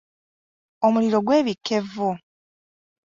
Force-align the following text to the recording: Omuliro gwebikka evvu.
Omuliro 0.85 1.19
gwebikka 1.25 1.71
evvu. 1.79 2.11